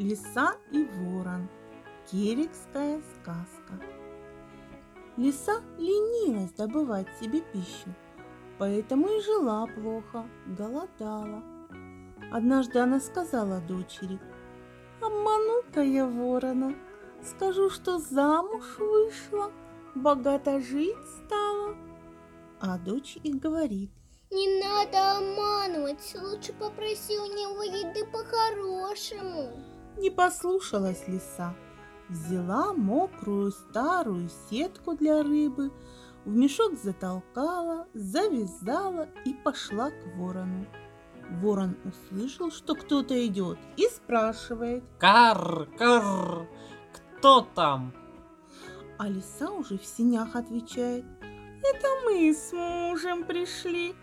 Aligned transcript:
Лиса 0.00 0.56
и 0.72 0.82
ворон. 0.82 1.46
Кирикская 2.10 3.02
сказка. 3.12 3.74
Лиса 5.18 5.60
ленилась 5.76 6.52
добывать 6.52 7.06
себе 7.20 7.42
пищу, 7.42 7.94
поэтому 8.58 9.08
и 9.08 9.20
жила 9.20 9.66
плохо, 9.66 10.26
голодала. 10.46 11.42
Однажды 12.32 12.78
она 12.78 12.98
сказала 12.98 13.60
дочери, 13.60 14.18
«Обману-ка 15.02 15.82
я 15.82 16.06
ворона, 16.06 16.74
скажу, 17.22 17.68
что 17.68 17.98
замуж 17.98 18.78
вышла, 18.78 19.52
богато 19.94 20.60
жить 20.60 20.96
стала». 21.26 21.76
А 22.58 22.78
дочь 22.78 23.18
и 23.22 23.34
говорит, 23.34 23.90
Не 24.30 24.62
надо 24.62 25.18
обманывать, 25.18 26.16
лучше 26.22 26.54
попроси 26.54 27.18
у 27.18 27.26
него 27.26 27.62
еды 27.64 28.06
по-хорошему. 28.10 29.52
Не 30.00 30.10
послушалась 30.10 31.06
лиса. 31.08 31.54
Взяла 32.08 32.72
мокрую 32.72 33.52
старую 33.52 34.30
сетку 34.48 34.96
для 34.96 35.22
рыбы, 35.22 35.70
в 36.24 36.34
мешок 36.34 36.72
затолкала, 36.82 37.86
завязала 37.94 39.08
и 39.24 39.34
пошла 39.34 39.90
к 39.90 40.16
ворону. 40.16 40.66
Ворон 41.40 41.76
услышал, 41.84 42.50
что 42.50 42.74
кто-то 42.74 43.14
идет, 43.26 43.58
и 43.76 43.84
спрашивает, 43.84 44.82
Кар, 44.98 45.68
кар, 45.78 46.48
кто 46.92 47.46
там? 47.54 47.92
а 49.00 49.08
лиса 49.08 49.50
уже 49.50 49.78
в 49.78 49.86
синях 49.86 50.36
отвечает, 50.36 51.04
«Это 51.22 51.88
мы 52.04 52.34
с 52.34 52.52
мужем 52.52 53.24
пришли». 53.24 53.94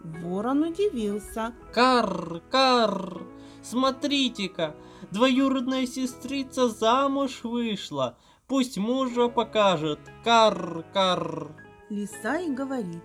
Ворон 0.00 0.62
удивился, 0.62 1.52
Кар, 1.72 2.40
кар, 2.50 3.22
смотрите-ка, 3.62 4.74
двоюродная 5.10 5.86
сестрица 5.86 6.68
замуж 6.68 7.40
вышла. 7.44 8.18
Пусть 8.48 8.76
мужа 8.76 9.28
покажет. 9.28 10.00
Кар, 10.24 10.84
кар. 10.92 11.54
Лиса 11.88 12.38
и 12.38 12.50
говорит. 12.50 13.02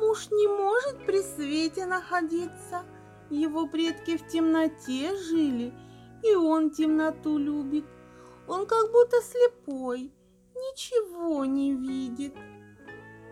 Муж 0.00 0.28
не 0.30 0.48
может 0.48 1.04
при 1.06 1.22
свете 1.22 1.86
находиться. 1.86 2.84
Его 3.30 3.66
предки 3.66 4.16
в 4.16 4.26
темноте 4.28 5.16
жили, 5.16 5.72
и 6.22 6.34
он 6.34 6.70
темноту 6.70 7.38
любит. 7.38 7.84
Он 8.46 8.66
как 8.66 8.92
будто 8.92 9.16
слепой, 9.22 10.12
ничего 10.54 11.44
не 11.44 11.74
видит. 11.74 12.34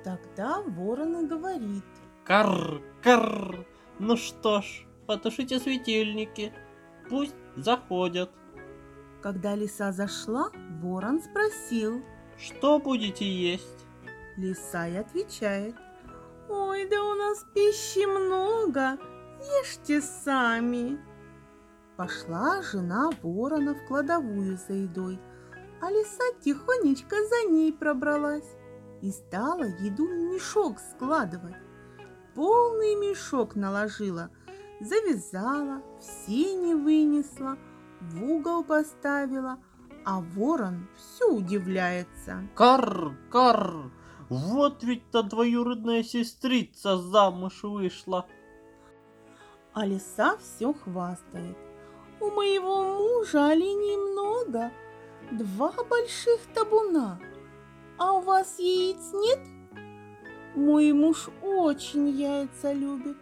Тогда 0.02 0.62
ворон 0.62 1.24
и 1.24 1.26
говорит. 1.26 1.84
Кар, 2.24 2.82
кар. 3.02 3.66
Ну 3.98 4.16
что 4.16 4.60
ж, 4.60 4.86
потушите 5.06 5.58
светильники. 5.58 6.52
Пусть 7.08 7.34
заходят. 7.56 8.30
Когда 9.22 9.54
лиса 9.54 9.92
зашла, 9.92 10.50
ворон 10.82 11.20
спросил. 11.20 12.02
Что 12.36 12.78
будете 12.78 13.24
есть? 13.24 13.86
Лиса 14.36 14.88
и 14.88 14.96
отвечает. 14.96 15.76
Ой, 16.48 16.86
да 16.88 17.02
у 17.02 17.14
нас 17.14 17.44
пищи 17.54 18.04
много, 18.06 18.98
ешьте 19.60 20.00
сами. 20.00 20.98
Пошла 21.96 22.60
жена 22.62 23.10
ворона 23.22 23.74
в 23.74 23.86
кладовую 23.86 24.58
за 24.58 24.74
едой, 24.74 25.20
а 25.80 25.90
лиса 25.90 26.24
тихонечко 26.40 27.16
за 27.16 27.50
ней 27.50 27.72
пробралась 27.72 28.56
и 29.00 29.10
стала 29.10 29.64
еду 29.64 30.06
в 30.06 30.32
мешок 30.32 30.78
складывать. 30.80 31.56
Полный 32.34 32.96
мешок 32.96 33.54
наложила, 33.54 34.30
завязала, 34.84 35.82
в 35.98 36.02
сени 36.02 36.74
вынесла, 36.74 37.56
в 38.00 38.22
угол 38.22 38.62
поставила, 38.62 39.58
а 40.04 40.20
ворон 40.20 40.88
все 40.96 41.30
удивляется. 41.30 42.46
Кар, 42.54 43.16
кар. 43.30 43.90
Вот 44.28 44.82
ведь 44.82 45.10
та 45.10 45.22
двоюродная 45.22 46.02
сестрица 46.02 46.98
замуж 46.98 47.62
вышла. 47.62 48.26
А 49.72 49.86
лиса 49.86 50.36
все 50.38 50.72
хвастает. 50.72 51.56
У 52.20 52.30
моего 52.30 52.84
мужа 52.98 53.48
оленей 53.48 53.96
много, 53.96 54.70
два 55.32 55.72
больших 55.90 56.40
табуна. 56.54 57.18
А 57.98 58.12
у 58.12 58.20
вас 58.20 58.58
яиц 58.58 59.12
нет? 59.12 59.40
Мой 60.54 60.92
муж 60.92 61.28
очень 61.42 62.08
яйца 62.08 62.72
любит. 62.72 63.16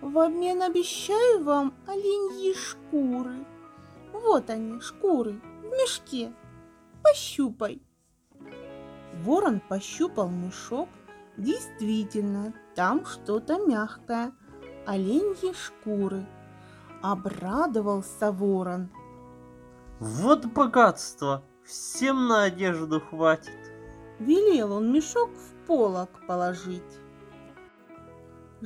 В 0.00 0.18
обмен 0.18 0.62
обещаю 0.62 1.42
вам 1.42 1.74
оленьи 1.86 2.54
шкуры. 2.54 3.46
Вот 4.12 4.50
они, 4.50 4.80
шкуры, 4.80 5.40
в 5.62 5.64
мешке. 5.64 6.32
Пощупай. 7.02 7.80
Ворон 9.22 9.60
пощупал 9.60 10.28
мешок. 10.28 10.88
Действительно, 11.36 12.54
там 12.74 13.04
что-то 13.06 13.58
мягкое. 13.66 14.32
Оленьи 14.86 15.52
шкуры. 15.54 16.26
Обрадовался 17.02 18.32
ворон. 18.32 18.90
Вот 19.98 20.44
богатство. 20.46 21.42
Всем 21.64 22.28
на 22.28 22.44
одежду 22.44 23.00
хватит. 23.00 23.58
Велел 24.18 24.72
он 24.72 24.92
мешок 24.92 25.30
в 25.30 25.66
полок 25.66 26.10
положить. 26.26 27.00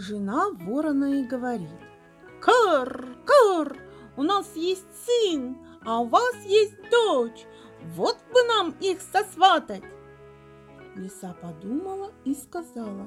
Жена 0.01 0.49
ворона 0.53 1.21
и 1.21 1.25
говорит. 1.25 1.69
Кар, 2.41 3.07
кар, 3.27 3.77
у 4.17 4.23
нас 4.23 4.57
есть 4.57 4.87
сын, 5.05 5.59
а 5.85 6.01
у 6.01 6.07
вас 6.07 6.37
есть 6.47 6.75
дочь. 6.91 7.45
Вот 7.83 8.17
бы 8.33 8.43
нам 8.45 8.71
их 8.81 9.03
сосватать. 9.03 9.83
Лиса 10.97 11.37
подумала 11.43 12.15
и 12.25 12.35
сказала. 12.35 13.07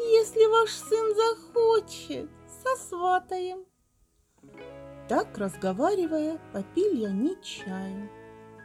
Если 0.00 0.46
ваш 0.46 0.70
сын 0.70 1.14
захочет, 1.14 2.28
сосватаем. 2.64 3.64
Так, 5.08 5.38
разговаривая, 5.38 6.40
попили 6.52 7.04
они 7.04 7.36
чаю. 7.40 8.10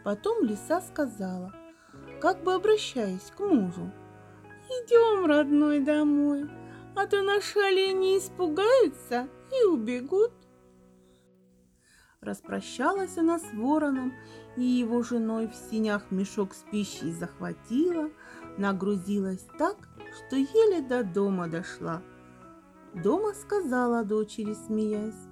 Потом 0.04 0.44
лиса 0.46 0.82
сказала, 0.82 1.54
как 2.20 2.42
бы 2.42 2.56
обращаясь 2.56 3.32
к 3.38 3.40
мужу. 3.40 3.92
Идем, 4.68 5.28
родной, 5.28 5.80
домой, 5.80 6.50
а 6.96 7.08
то 7.08 7.22
наши 7.22 7.60
олени 7.60 8.18
испугаются 8.18 9.28
и 9.52 9.66
убегут. 9.66 10.32
Распрощалась 12.22 13.18
она 13.18 13.40
с 13.40 13.54
вороном 13.54 14.14
и 14.56 14.64
его 14.64 15.04
женой 15.04 15.48
в 15.48 15.56
синях 15.56 16.10
мешок 16.12 16.54
с 16.54 16.64
пищей 16.72 17.12
захватила, 17.12 18.10
нагрузилась 18.58 19.46
так, 19.58 19.78
что 20.16 20.36
еле 20.36 20.82
до 20.82 21.04
дома 21.04 21.48
дошла. 21.48 22.02
Дома 22.94 23.34
сказала 23.34 24.04
дочери, 24.04 24.54
смеясь. 24.54 25.28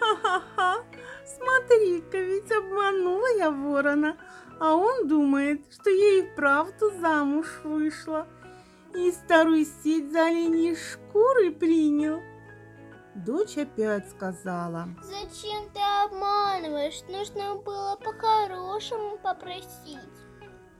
«Ха-ха-ха! 0.00 0.84
Смотри-ка, 1.24 2.18
ведь 2.18 2.50
обманула 2.50 3.36
я 3.36 3.50
ворона, 3.50 4.16
а 4.58 4.74
он 4.74 5.06
думает, 5.06 5.66
что 5.70 5.90
и 5.90 6.22
вправду 6.22 6.90
замуж 7.00 7.46
вышла 7.64 8.26
и 8.96 9.12
старую 9.12 9.64
сеть 9.64 10.10
за 10.10 10.26
оленьи 10.26 10.74
шкуры 10.74 11.52
принял». 11.52 12.20
Дочь 13.14 13.56
опять 13.56 14.10
сказала. 14.10 14.88
Зачем 15.02 15.70
ты 15.72 15.80
обманываешь? 16.04 17.02
Нужно 17.08 17.56
было 17.56 17.96
по-хорошему 17.96 19.16
попросить. 19.16 19.98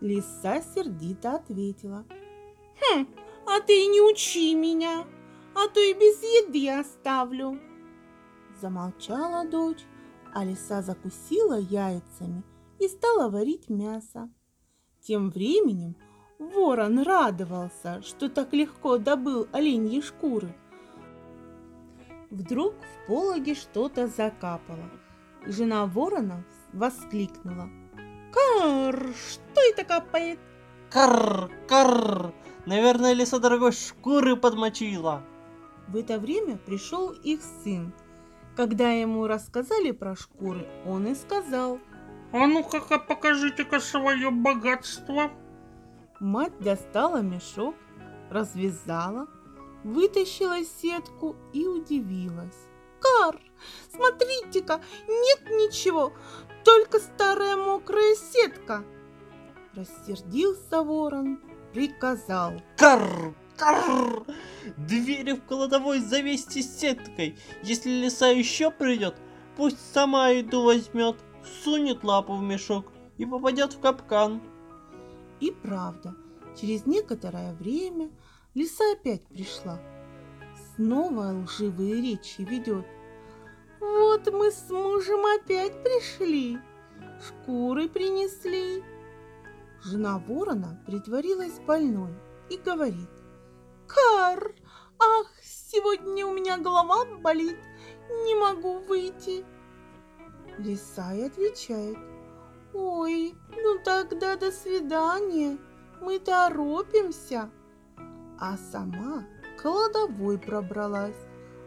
Лиса 0.00 0.60
сердито 0.60 1.36
ответила. 1.36 2.04
«Хм, 2.78 3.06
а 3.46 3.60
ты 3.60 3.86
не 3.86 4.02
учи 4.02 4.54
меня, 4.54 5.06
а 5.54 5.68
то 5.68 5.80
и 5.80 5.94
без 5.94 6.22
еды 6.22 6.68
оставлю». 6.68 7.58
Замолчала 8.60 9.48
дочь, 9.48 9.84
а 10.34 10.44
лиса 10.44 10.82
закусила 10.82 11.58
яйцами 11.58 12.42
и 12.78 12.88
стала 12.88 13.30
варить 13.30 13.70
мясо. 13.70 14.28
Тем 15.00 15.30
временем 15.30 15.96
ворон 16.38 17.02
радовался, 17.02 18.02
что 18.02 18.28
так 18.28 18.52
легко 18.52 18.98
добыл 18.98 19.48
оленьи 19.52 20.00
шкуры. 20.00 20.54
Вдруг 22.30 22.74
в 22.74 23.06
пологе 23.06 23.54
что-то 23.54 24.06
закапало, 24.08 24.90
и 25.46 25.50
жена 25.52 25.86
ворона 25.86 26.44
воскликнула. 26.72 27.68
«Кар, 28.32 29.14
что 29.14 29.60
это 29.70 29.84
капает?» 29.84 30.38
Кар, 30.90 31.50
кар. 31.68 32.32
Наверное, 32.64 33.12
лиса 33.12 33.38
дорогой 33.38 33.72
шкуры 33.72 34.36
подмочила. 34.36 35.22
В 35.88 35.96
это 35.96 36.18
время 36.18 36.56
пришел 36.56 37.10
их 37.10 37.40
сын. 37.42 37.92
Когда 38.56 38.90
ему 38.92 39.26
рассказали 39.26 39.90
про 39.90 40.16
шкуры, 40.16 40.66
он 40.86 41.06
и 41.06 41.14
сказал. 41.14 41.78
А 42.32 42.46
ну-ка 42.46 42.98
покажите-ка 42.98 43.80
свое 43.80 44.30
богатство. 44.30 45.30
Мать 46.20 46.58
достала 46.60 47.20
мешок, 47.20 47.74
развязала, 48.30 49.26
вытащила 49.84 50.64
сетку 50.64 51.36
и 51.52 51.66
удивилась. 51.66 52.56
кар! 53.00 53.40
Смотрите-ка, 53.94 54.80
нет 55.08 55.50
ничего, 55.50 56.12
только 56.64 56.98
старая 56.98 57.56
мокрая 57.56 58.14
сетка!» 58.14 58.84
Рассердился 59.74 60.82
ворон, 60.82 61.40
приказал. 61.72 62.54
Карр! 62.78 63.34
Карр! 63.58 64.24
Двери 64.76 65.32
в 65.32 65.42
кладовой 65.42 66.00
завесьте 66.00 66.62
сеткой. 66.62 67.38
Если 67.62 67.90
лиса 67.90 68.28
еще 68.28 68.70
придет, 68.70 69.16
пусть 69.56 69.78
сама 69.92 70.28
еду 70.28 70.62
возьмет, 70.62 71.16
сунет 71.62 72.04
лапу 72.04 72.36
в 72.36 72.42
мешок 72.42 72.90
и 73.18 73.26
попадет 73.26 73.74
в 73.74 73.80
капкан. 73.80 74.42
И 75.40 75.50
правда, 75.50 76.14
через 76.58 76.86
некоторое 76.86 77.52
время 77.54 78.10
лиса 78.54 78.84
опять 78.92 79.26
пришла. 79.26 79.80
Снова 80.74 81.32
лживые 81.42 82.00
речи 82.00 82.42
ведет. 82.42 82.86
Вот 83.80 84.32
мы 84.32 84.50
с 84.50 84.70
мужем 84.70 85.20
опять 85.26 85.82
пришли, 85.82 86.58
шкуры 87.20 87.88
принесли. 87.88 88.82
Жена 89.82 90.18
ворона 90.18 90.82
притворилась 90.86 91.58
больной 91.60 92.14
и 92.50 92.56
говорит. 92.56 93.10
Кар, 93.86 94.54
ах, 94.98 95.32
сегодня 95.42 96.26
у 96.26 96.32
меня 96.32 96.58
голова 96.58 97.04
болит, 97.20 97.58
не 98.24 98.34
могу 98.34 98.80
выйти. 98.80 99.44
Лиса 100.58 101.14
и 101.14 101.22
отвечает. 101.22 102.15
Ой, 102.78 103.34
ну 103.56 103.78
тогда 103.82 104.36
до 104.36 104.52
свидания, 104.52 105.56
мы 106.02 106.18
торопимся. 106.18 107.50
А 108.38 108.58
сама 108.70 109.24
кладовой 109.62 110.38
пробралась, 110.38 111.16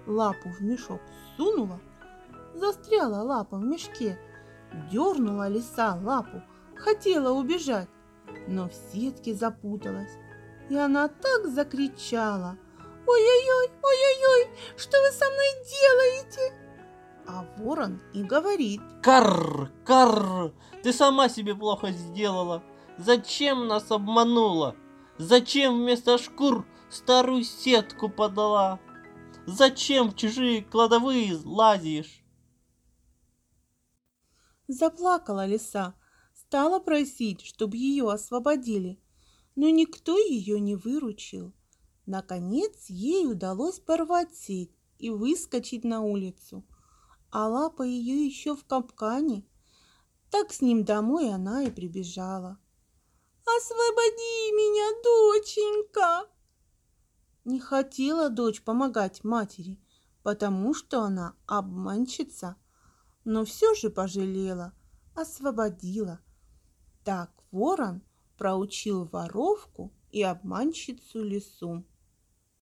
лапу 0.05 0.49
в 0.49 0.61
мешок 0.61 1.01
сунула, 1.35 1.79
застряла 2.53 3.23
лапа 3.23 3.57
в 3.57 3.63
мешке, 3.63 4.19
дернула 4.91 5.47
лиса 5.47 5.95
лапу, 5.95 6.43
хотела 6.75 7.31
убежать, 7.31 7.89
но 8.47 8.69
в 8.69 8.73
сетке 8.73 9.33
запуталась. 9.33 10.15
И 10.69 10.77
она 10.77 11.07
так 11.07 11.47
закричала. 11.47 12.55
«Ой-ой-ой, 13.07 13.71
ой-ой-ой, 13.81 14.47
что 14.77 15.01
вы 15.01 15.11
со 15.11 15.25
мной 15.25 15.47
делаете?» 15.65 16.68
А 17.31 17.45
ворон 17.57 18.01
и 18.13 18.23
говорит. 18.23 18.81
Карр! 19.03 19.71
Карр! 19.85 20.51
Ты 20.81 20.91
сама 20.91 21.29
себе 21.29 21.53
плохо 21.53 21.91
сделала. 21.91 22.63
Зачем 22.97 23.67
нас 23.67 23.91
обманула? 23.91 24.75
Зачем 25.19 25.77
вместо 25.77 26.17
шкур 26.17 26.65
старую 26.89 27.43
сетку 27.43 28.09
подала? 28.09 28.79
Зачем 29.45 30.09
в 30.09 30.15
чужие 30.15 30.63
кладовые 30.63 31.37
лазишь? 31.45 32.23
Заплакала 34.67 35.45
лиса, 35.45 35.93
стала 36.33 36.79
просить, 36.79 37.41
чтобы 37.41 37.77
ее 37.77 38.09
освободили 38.11 38.99
но 39.59 39.69
никто 39.69 40.17
ее 40.17 40.57
не 40.57 40.77
выручил. 40.77 41.53
Наконец 42.05 42.85
ей 42.87 43.27
удалось 43.27 43.81
порвать 43.81 44.33
сеть 44.33 44.71
и 44.99 45.09
выскочить 45.09 45.83
на 45.83 45.99
улицу, 45.99 46.63
а 47.31 47.47
лапа 47.47 47.83
ее 47.83 48.25
еще 48.25 48.55
в 48.55 48.65
капкане. 48.65 49.45
Так 50.29 50.51
с 50.51 50.61
ним 50.61 50.83
домой 50.83 51.33
она 51.33 51.63
и 51.63 51.71
прибежала. 51.71 52.59
«Освободи 53.45 54.51
меня, 54.51 55.01
доченька!» 55.03 56.29
Не 57.45 57.59
хотела 57.59 58.29
дочь 58.29 58.61
помогать 58.61 59.23
матери, 59.23 59.81
потому 60.23 60.73
что 60.73 61.01
она 61.01 61.35
обманщица, 61.47 62.57
но 63.25 63.45
все 63.45 63.73
же 63.73 63.89
пожалела, 63.89 64.73
освободила. 65.15 66.19
Так 67.03 67.31
ворон 67.51 68.03
проучил 68.37 69.05
воровку 69.05 69.91
и 70.11 70.21
обманщицу 70.21 71.23
лису. 71.23 71.83